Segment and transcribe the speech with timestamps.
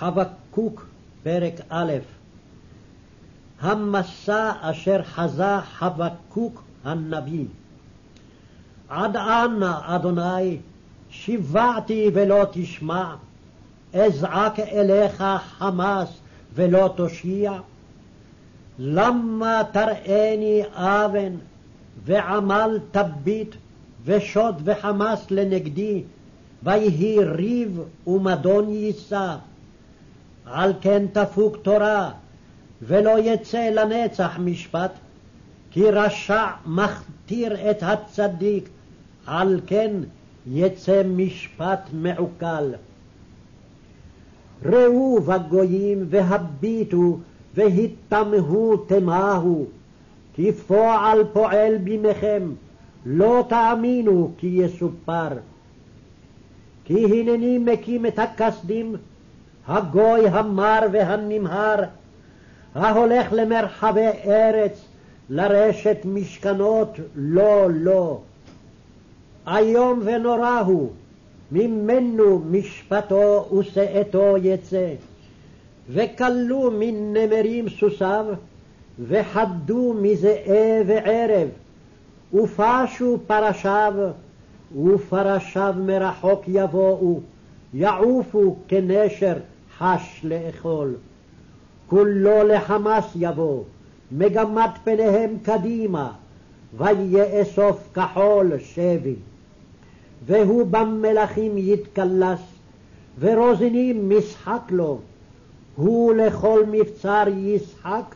[0.00, 0.86] חבקוק,
[1.22, 1.92] פרק א'
[3.60, 7.44] המסע אשר חזה חבקוק הנביא.
[8.88, 10.58] עד אנה, אדוני,
[11.10, 13.14] שיוועתי ולא תשמע,
[13.94, 15.24] אזעק אליך
[15.58, 16.08] חמס
[16.54, 17.52] ולא תושיע?
[18.78, 21.32] למה תראני אבן,
[22.04, 23.54] ועמל תביט,
[24.04, 26.02] ושוד וחמס לנגדי,
[26.62, 29.36] ויהי ריב ומדון יישא?
[30.52, 32.10] על כן תפוג תורה,
[32.82, 34.90] ולא יצא לנצח משפט,
[35.70, 38.68] כי רשע מכתיר את הצדיק,
[39.26, 39.90] על כן
[40.46, 42.72] יצא משפט מעוקל.
[44.64, 47.18] ראו בגויים והביטו
[47.54, 49.66] והתמהו תמהו,
[50.34, 52.42] כי פועל פועל בימיכם,
[53.06, 55.28] לא תאמינו כי יסופר.
[56.84, 58.96] כי הנני מקים את הכסדים,
[59.68, 61.82] הגוי המר והנמהר,
[62.74, 64.84] ההולך למרחבי ארץ,
[65.30, 68.18] לרשת משכנות, לא, לא.
[69.46, 70.90] איום ונורא הוא,
[71.52, 74.94] ממנו משפטו ושאתו יצא.
[75.88, 78.26] וכלו מנמרים סוסיו,
[78.98, 81.48] וחדו מזאב וערב,
[82.34, 83.92] ופשו פרשיו,
[84.84, 87.20] ופרשיו מרחוק יבואו,
[87.74, 89.34] יעופו כנשר
[89.78, 90.94] חש לאכול.
[91.86, 93.62] כולו לחמס יבוא,
[94.12, 96.12] מגמת פניהם קדימה,
[96.76, 99.14] ויאסוף כחול שבי.
[100.26, 102.40] והוא במלכים יתקלס,
[103.18, 104.98] ורוזנים משחק לו,
[105.76, 108.14] הוא לכל מבצר ישחק,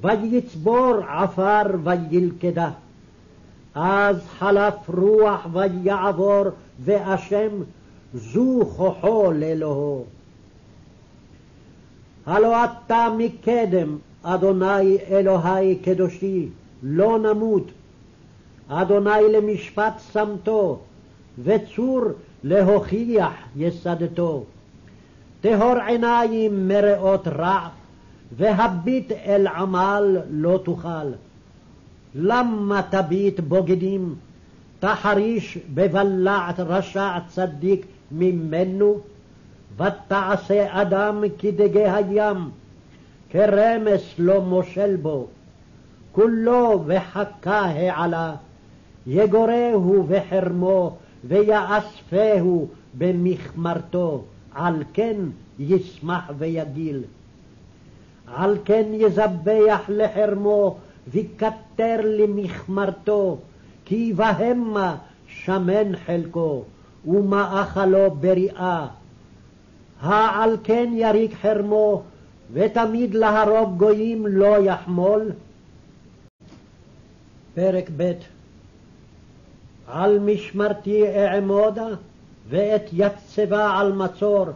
[0.00, 2.70] ויצבור עפר וילכדה.
[3.74, 6.44] אז חלף רוח ויעבור,
[6.84, 7.48] ואשם
[8.14, 10.04] זו כוחו לאלוהו.
[12.26, 16.48] הלא אתה מקדם, אדוני אלוהי קדושי,
[16.82, 17.64] לא נמות.
[18.68, 20.78] אדוני למשפט שמתו,
[21.44, 22.00] וצור
[22.44, 24.44] להוכיח יסדתו.
[25.40, 27.68] טהור עיניים מראות רע,
[28.36, 31.10] והביט אל עמל לא תוכל.
[32.14, 34.14] למה תביט בוגדים,
[34.80, 39.00] תחריש בבלעת רשע צדיק ממנו?
[39.76, 42.50] ותעשה אדם כדגי הים,
[43.30, 45.26] כרמס לא מושל בו.
[46.12, 48.34] כולו וחכה העלה,
[49.06, 55.16] יגורהו בחרמו, ויאספהו במכמרתו, על כן
[55.58, 57.02] ישמח ויגיל.
[58.34, 60.76] על כן יזבח לחרמו,
[61.08, 63.38] וכתר למכמרתו,
[63.84, 64.96] כי בהמה
[65.26, 66.62] שמן חלקו,
[67.06, 68.86] ומאכלו בריאה.
[70.00, 72.02] העל כן יריק חרמו,
[72.52, 75.32] ותמיד להרוג גויים לא יחמול?
[77.54, 78.12] פרק ב'
[79.86, 81.88] על משמרתי אעמודה,
[82.48, 84.46] ואת יצבה על מצור,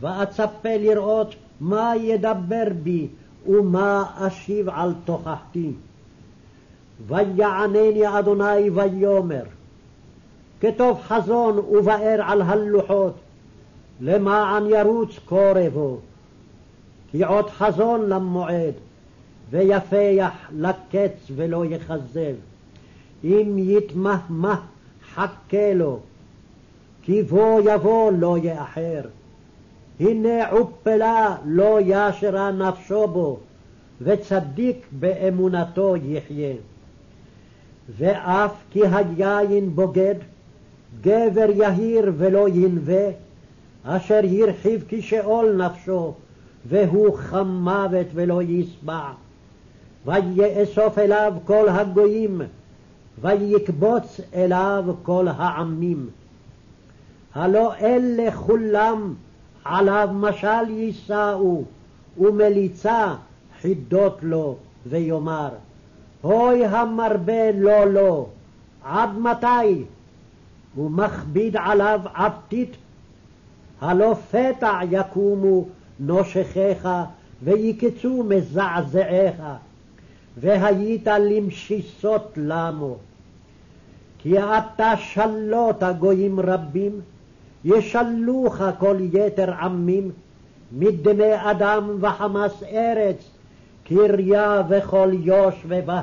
[0.00, 3.08] ואצפה לראות מה ידבר בי,
[3.46, 5.72] ומה אשיב על תוכחתי.
[7.06, 9.42] ויענני אדוני ויאמר,
[10.60, 13.14] כתוב חזון ובאר על הלוחות,
[14.00, 15.98] למען ירוץ קורבו.
[17.10, 18.74] כי עוד חזון למועד,
[19.50, 22.34] ויפח לקץ ולא יכזב.
[23.24, 24.60] אם יתמהמה
[25.14, 25.98] חכה לו,
[27.02, 29.00] כי בוא יבוא לא יאחר.
[30.00, 33.38] הנה עופלה לא ישרה נפשו בו,
[34.00, 36.54] וצדיק באמונתו יחיה.
[37.98, 38.80] ואף כי
[39.20, 40.14] היין בוגד,
[41.00, 43.06] גבר יהיר ולא ינווה,
[43.84, 46.14] אשר הרחיב כשאול נפשו,
[46.68, 49.10] והוא חם מוות ולא ישבע.
[50.06, 52.40] ויאסוף אליו כל הגויים,
[53.20, 56.08] ויקבוץ אליו כל העמים.
[57.34, 59.14] הלא אלה כולם
[59.64, 61.62] עליו משל יישאו,
[62.18, 63.14] ומליצה
[63.60, 64.56] חידות לו,
[64.86, 65.48] ויאמר,
[66.22, 68.28] הוי המרבה לא לו,
[68.84, 69.84] עד מתי?
[70.78, 72.76] ומכביד עליו עבדית,
[73.80, 75.64] הלא פתע יקומו
[76.00, 76.88] נושכיך,
[77.42, 79.42] ויקצו מזעזעיך,
[80.36, 82.96] והיית למשיסות למו.
[84.18, 87.00] כי אתה שלוט גויים רבים,
[87.64, 90.10] ישלוך כל יתר עמים,
[90.72, 93.30] מדמי אדם וחמס ארץ,
[93.84, 96.02] קריה וכל יושבבה.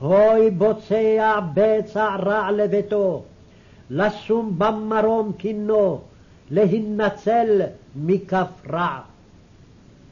[0.00, 3.22] הוי בוצע בצע רע לביתו,
[3.90, 6.00] לשום במרום קינו,
[6.50, 7.62] להינצל
[7.96, 9.00] מכף רע.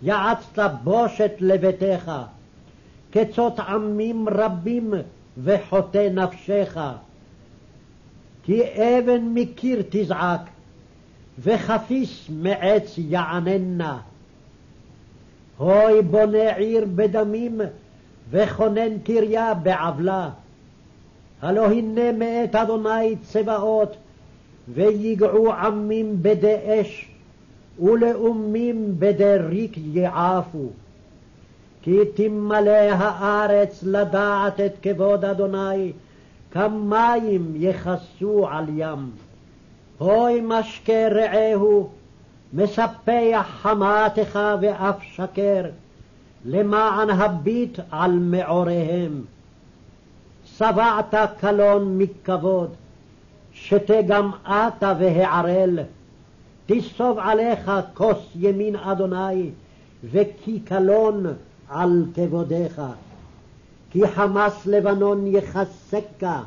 [0.03, 2.13] יעצת בושת לביתך,
[3.13, 4.95] כצות עמים רבים
[5.43, 6.79] וחוטא נפשך.
[8.43, 10.41] כי אבן מקיר תזעק,
[11.39, 13.99] וחפיס מעץ יעננה.
[15.59, 17.61] הוי בונה עיר בדמים,
[18.31, 20.31] וכונן קריה בעוולה.
[21.43, 23.97] הלא הנה מאת אדוני צבאות,
[24.75, 27.09] ויגעו עמים בדי אש,
[27.81, 30.69] ולאומים בדי ריק יעפו.
[31.83, 35.93] כי תמלא הארץ לדעת את כבוד אדוני,
[36.51, 39.11] כמים יכסו על ים.
[39.99, 41.89] הוי משקה רעהו,
[42.53, 45.65] מספח חמתך ואף שקר,
[46.47, 49.23] למען הביט על מעוריהם.
[50.45, 52.71] שבעת קלון מכבוד,
[53.53, 55.79] שתה גם אתה והערל,
[56.67, 59.51] תסוב עליך כוס ימין אדוני,
[60.11, 61.27] וכי קלון
[61.69, 62.83] על כבודך.
[63.91, 66.41] כי חמס לבנון יחסקה,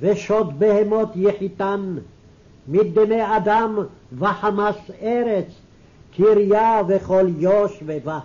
[0.00, 1.96] ושוד בהמות יחיתן,
[2.68, 3.78] מדמי אדם
[4.18, 5.46] וחמס ארץ,
[6.16, 8.18] קריה וכל יושבבה.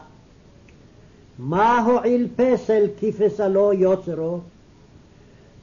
[1.40, 4.40] מה הועיל פסל כפסלו יוצרו?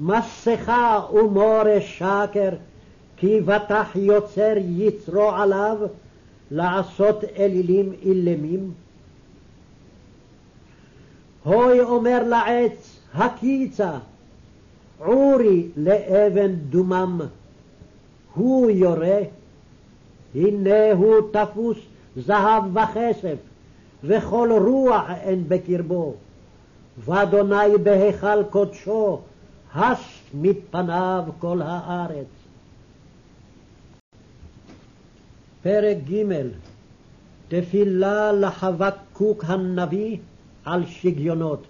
[0.00, 2.50] מסכה ומורש שקר,
[3.16, 5.78] כי בטח יוצר יצרו עליו,
[6.50, 8.72] לעשות אלילים אילמים.
[11.44, 13.92] הוי אומר לעץ, הקיצה,
[14.98, 17.20] עורי לאבן דומם.
[18.34, 19.18] הוא יורה,
[20.34, 21.78] הנה הוא תפוס
[22.16, 23.36] זהב וכסף,
[24.04, 26.14] וכל רוח אין בקרבו.
[26.98, 29.20] ואדוני בהיכל קודשו,
[29.74, 29.98] הס
[30.34, 32.26] מפניו כל הארץ.
[35.62, 36.22] פרק ג'
[37.48, 40.18] תפילה לחבקוק הנביא
[40.64, 41.66] על שגיונות.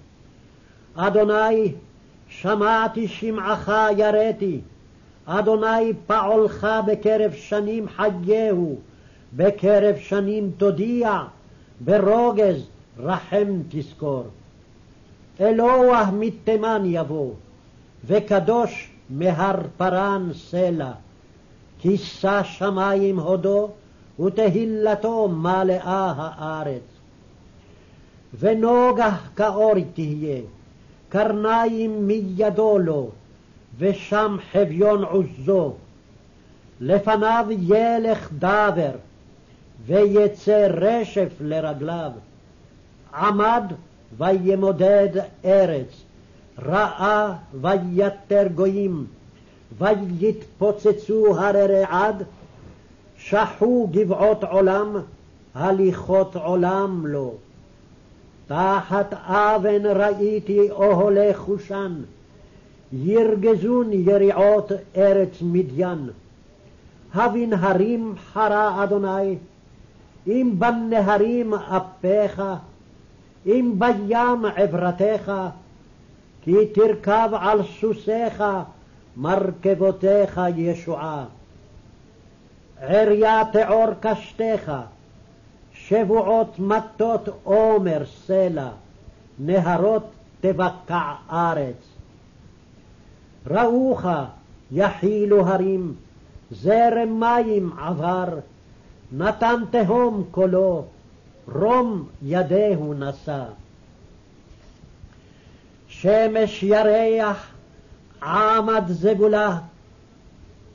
[0.95, 1.73] אדוני,
[2.29, 4.61] שמעתי שמעך יראתי,
[5.27, 8.79] אדוני פעולך בקרב שנים חייהו,
[9.37, 11.23] בקרב שנים תודיע,
[11.81, 12.67] ברוגז
[12.99, 14.25] רחם תזכור.
[15.41, 17.33] אלוה מתימן יבוא,
[18.05, 20.93] וקדוש מהר פרן סלע.
[21.81, 23.71] כיסה שמים הודו,
[24.21, 26.83] ותהילתו מלאה הארץ.
[28.39, 30.41] ונוגח כאור תהיה,
[31.09, 33.11] קרניים מידו לו,
[33.79, 35.75] ושם חביון עוזו.
[36.81, 38.91] לפניו ילך דבר,
[39.87, 42.11] ויצא רשף לרגליו.
[43.15, 43.73] עמד
[44.19, 45.09] וימודד
[45.45, 46.03] ארץ,
[46.59, 49.07] ראה ויתר גויים,
[49.79, 52.23] ויתפוצצו הררי עד,
[53.19, 54.97] שחו גבעות עולם,
[55.55, 57.35] הליכות עולם לו.
[58.47, 61.95] תחת אבן ראיתי אוהלי חושן,
[62.93, 66.09] ירגזון יריעות ארץ מדיין.
[67.15, 69.37] הבין הרים חרה אדוני,
[70.27, 72.43] אם בנהרים אפיך,
[73.47, 75.33] אם בים עברתך,
[76.43, 78.45] כי תרכב על סוסיך,
[79.17, 81.25] מרכבותיך ישועה.
[82.81, 84.73] עריה תעור קשתך,
[85.73, 88.69] שבועות מטות עומר סלע,
[89.39, 90.07] נהרות
[90.41, 91.97] תבקע ארץ.
[93.47, 94.05] ראוך
[94.73, 95.95] יחילו הרים,
[96.51, 98.29] זרם מים עבר,
[99.13, 100.85] נתן תהום קולו,
[101.53, 103.45] רום ידהו נשא.
[105.89, 107.47] שמש ירח
[108.23, 109.59] עמד זגולה,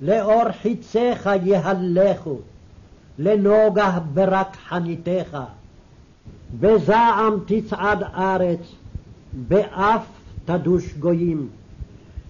[0.01, 2.37] לאור חיציך יהלכו,
[3.19, 5.37] לנוגה ברק חניתך.
[6.59, 8.59] בזעם תצעד ארץ,
[9.33, 10.05] באף
[10.45, 11.49] תדוש גויים.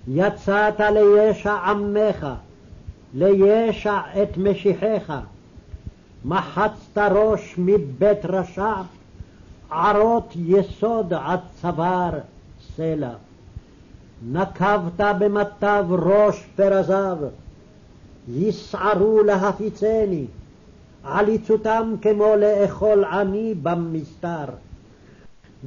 [0.08, 2.27] יצאת לישע עמך,
[3.13, 5.13] לישע את משיחך.
[6.25, 8.74] מחצת ראש מבית רשע,
[9.70, 12.20] ערות יסוד עד צוואר
[12.75, 13.13] סלע.
[14.32, 17.18] נקבת במטב ראש פרזיו,
[18.28, 20.25] יסערו להפיצני,
[21.04, 24.46] עליצותם כמו לאכול עני במסתר.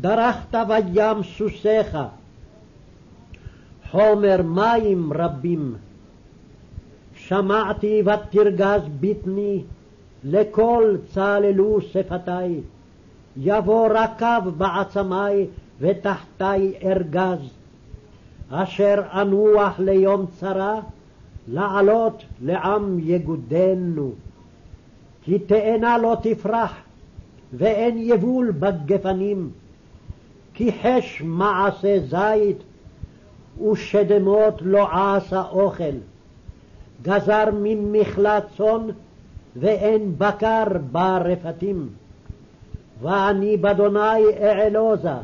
[0.00, 1.98] דרכת בים סוסיך,
[3.90, 5.76] חומר מים רבים.
[7.16, 9.62] שמעתי ותרגז בטני,
[10.24, 12.60] לכל צללו שפתי.
[13.36, 15.46] יבוא רקב בעצמי,
[15.80, 17.38] ותחתי ארגז.
[18.50, 20.80] אשר אנוח ליום צרה,
[21.48, 24.10] לעלות לעם יגודנו.
[25.22, 26.74] כי תאנה לא תפרח,
[27.52, 29.50] ואין יבול בגפנים,
[30.54, 32.56] כי חש מעשה זית,
[33.70, 35.94] ושדמות לא עשה אוכל.
[37.02, 38.86] גזר ממכלה צאן,
[39.56, 41.88] ואין בקר ברפתים.
[43.02, 45.14] ואני באדוני אעלוזה,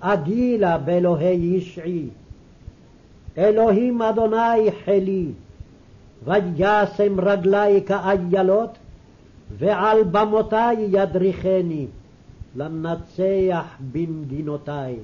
[0.00, 2.08] אגילה באלוהי ישעי.
[3.38, 5.26] אלוהים אדוני חלי,
[6.24, 8.78] וישם רגלי כאיילות,
[9.58, 11.86] ועל במותי ידריכני,
[12.56, 14.96] לנצח במדינותי.